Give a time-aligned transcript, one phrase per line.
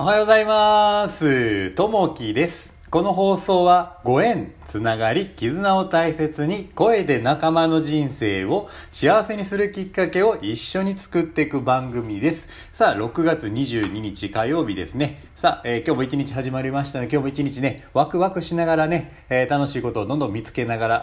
[0.00, 1.74] おはようございます。
[1.74, 2.74] ともきです。
[2.88, 12.48] この放送はご縁、つながり、絆を大切に声で仲間の人生を幸せにするきっかけを一緒に作っていく番組です。
[12.72, 15.22] さあ、6月22日火曜日ですね。
[15.34, 17.08] さあ、えー今日も一日始まりましたね。
[17.12, 21.02] 今日も一日ね、ワクワクしながらね、えー楽しいことをどんどん見つけながら、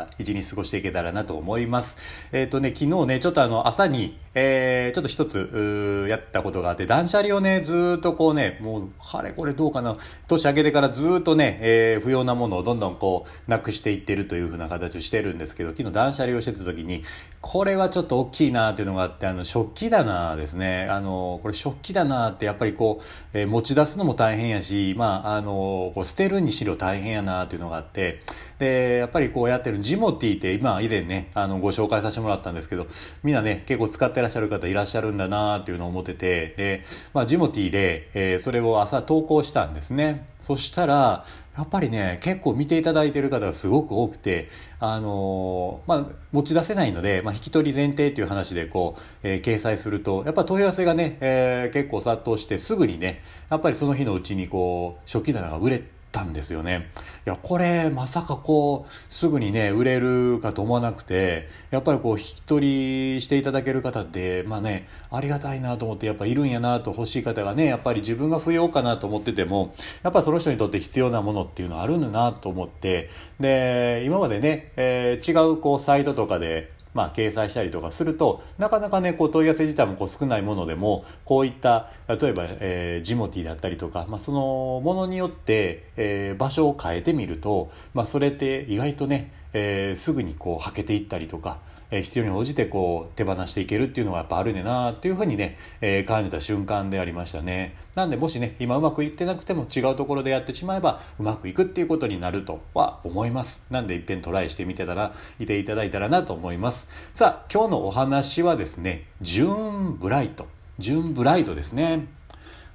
[0.00, 1.98] あ一日過ごしていけたらなと思います。
[2.32, 9.96] えっ、とね、昨日ね、ちょっとあの、朝に、えーちょっと一つ、やったことがあって、断捨離をね、ずっとこうね、もう、かれこれどうかな、
[10.28, 17.02] 年明けてからずっとね、えー不要なものをどんどんこう、なくしていってるという風な形をしてるんですけど、昨日断捨離をしてた時に、
[17.40, 20.86] これはちょっと大きいなっていうのがあって、あの、食器棚ですね。
[20.90, 28.22] あの、これ食器棚ってやっぱりこう、えー持ち出すのも大変やし、まあ、あの、こう捨てるにしろ大変やなっていうのがあって、
[28.58, 32.86] で、やっぱりこうやってるジモティって今以前ね、あの、ご紹介させてもらったんですけど、
[33.22, 40.26] みんなね、結構使ってらっしゃる方いらっしゃるんだなっていうのを思ってて、で、まあ、ジモティで、えーそれを朝投稿したんですね。
[40.42, 41.24] そしたら、
[41.56, 44.48] やっぱりね、結構見ていただいてる方がすごく多くて、
[44.80, 55.82] あのーまあ、持ち出せないので、まあ、引き取り前提っていう話でこう、えー掲載すると、やっぱ問い合わせがね、えー結構殺到してすぐにね、やっぱりその日のうちにこう、食器棚が売れ
[56.14, 56.90] たんですよね。
[57.26, 73.10] いや、これ、まさかこう、すぐにね、売れるかと思わなくて、やっぱりこう、引き取りしていただける方って、まあね、ありがたいなと思って、やっぱいるんやなと欲しい方がね、やっぱり自分が不要かなと思ってても、やっぱその人にとって必要なものっていうのはあるんだなと思って、
[73.40, 91.60] で、今までね、えー違うこう、サイトとかで、まあ、掲載したりとかするとなかなかねこう問い合わせ自体もこう少ないものでもこういった例えば、えージモティだったりとか、まあ、そのものによって、えー場所を変えてみると、まあ、それって意外とね、えーすぐにこうはけていったりとか、
[91.94, 97.76] えー必要に応じてこう手放していけるっていうのがやっぱあるねなっていうふうにね、えー感じた瞬間でありましたね。
[97.94, 103.64] なんでもしね今うまくいってなくても違うところでやってしまえばうまくいくっていうことになるとは思います。
[103.70, 106.88] なんでいっぺんトライしてみてたらいていただいたらなと思います。
[107.14, 110.46] さあ今日のお話はですねジューンブライト。
[110.78, 112.06] ジューンブライトですね。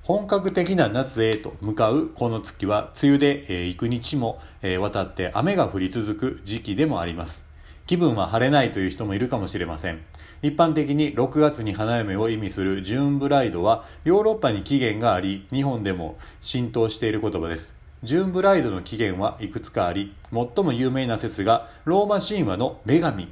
[0.04, 7.49] 本格的な夏へと向かうこの月は梅雨で、えー幾日も、えー渡って雨が降り続く時期でもあります。
[7.90, 10.00] 気分は晴れないという人もいるかもしれません。
[10.44, 17.76] 一般的に6月に花嫁を意味するジューンブライドはヨーロッパに起源があり日本でも浸透している言葉です。
[18.04, 23.28] ジューンブライドの起源はいくつかあり最も有名な説がローマ神話の女神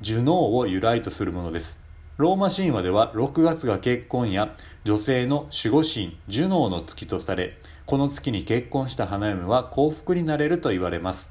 [0.00, 1.78] ジュノーを由来とするものです。
[2.16, 11.30] ローマ神話では6月が結婚や女性の守護神ジュノーの月とされこの月に結婚した花嫁は幸福になれると言われます。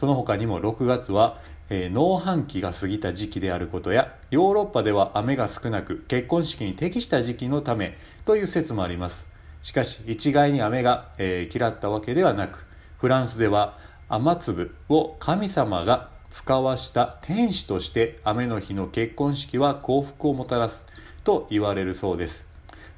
[0.00, 1.38] その他にも6月は、
[1.70, 9.28] えー農繁期が過ぎた時期であることやヨーロッパでは雨が少なく結婚式に適した時期のためという説もあります。
[9.62, 12.66] しかし一概に雨が、えー嫌ったわけではなく
[12.98, 20.86] フランスでは雨粒を神様が使わした天使として雨の日の結婚式は幸福をもたらす
[21.22, 22.48] と言われるそうです。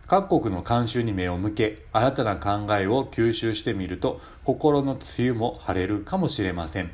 [0.07, 6.91] 各国の慣習に目を向け新たな考えを吸収してみると心の梅雨も晴れるかもしれません。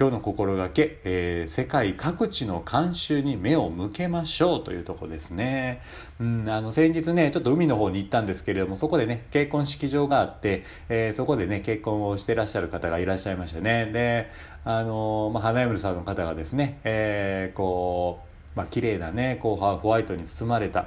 [0.00, 5.82] 今日の心がけ、えー世界各地の慣習に目を向けましょうというとこですね。
[6.18, 13.90] うん、あの先日ね、ちょっと海の方に行ったんですけれども、そこでね、結婚式場があって、えーそこでね、結婚をしてらっしゃる方がいらっしゃいましたね。
[13.92, 14.30] で、
[14.64, 18.20] あのーまあ、花嫁さんの方がですね、えーこ
[18.54, 20.86] う、まあ、綺麗なね、こう、ホワイトに包まれた、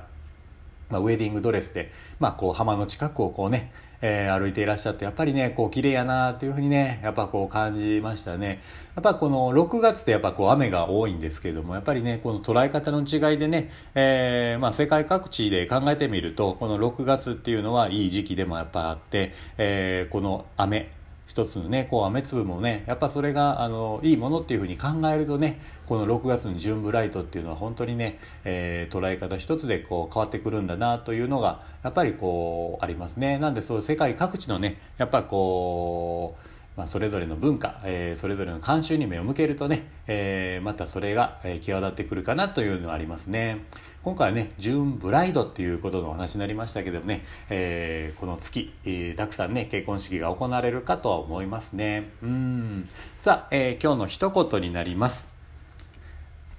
[0.89, 3.71] まあ、ウェディングドレスで、まあ、こう浜の近くをこうね、
[4.05, 8.61] えー歩いていらっしゃってやっぱりねこう綺麗やなっていうふうにねやっぱこう感じましたね。
[8.95, 20.91] やっぱこの6月ってやっぱこう雨が多いんですけれどもやっぱりねこの捉え方の違いでね、えーまあ、世界各地で考えてみるとこの6月っていうのはいい時期でもやっぱあって、えーこの雨
[21.25, 33.37] 一つのねこう雨粒もねやっぱそれがあのいいものっていうふうに考えるとねこの6月のジュンブライトっていうのは本当にね、えー捉え方一つでこう変わってくるんだなというのがやっぱりこうありますね。
[33.39, 43.65] なんでそう世界各地のねやっぱこうまあ、それぞれの文化、えーそれぞれの慣習に目を向けるとね、えーまたそれが、際立ってくるかなというのはありますね。
[44.01, 52.09] 今回はねジューンブライドっていうことのお話になりましたけどもね、えーこの月、えーたくさんね結婚式が行われるかとは思いますね。
[52.23, 52.89] うん。
[53.17, 55.29] さあ、えー今日の一言になります。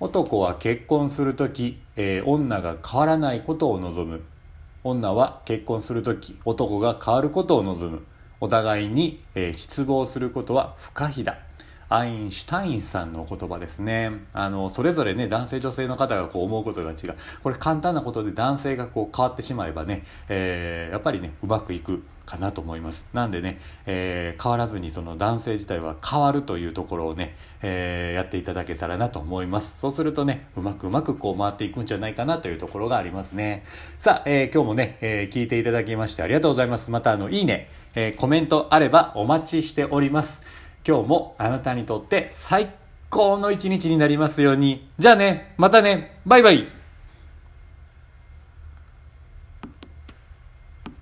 [0.00, 4.22] 男は結婚する時、えー女が変わらないことを望む。
[4.84, 8.06] 女は結婚する時男が変わることを望む。
[8.40, 11.38] お互いに、失望することは不可避だ。
[11.88, 14.12] アインシュタインさんの言葉ですね。
[14.32, 17.14] あの、それぞれね、男性女性の方がこう思うことが違う。
[17.42, 23.06] これ簡単なことで男性がこう変わってしまえばね、えー、やっぱりね、うまくいくかなと思います。
[23.12, 29.78] なんでね、えー、変わらずにその男性自体は変わるというところをね、えー、やっていただけたらなと思います。
[29.78, 33.64] そうするとね、うまくうまくこう回っていくんじゃないかなというところがありますね。
[33.98, 36.90] さあ、えー、今日もね、え聞いていただきましてありがとうございます。
[36.90, 40.63] またあの、いいね、えコメントあればお待ちしております。
[40.86, 42.70] 今日もあなたにとって最
[43.08, 44.86] 高の一日になりますように。
[44.98, 46.68] じゃあね、またね、バイバイ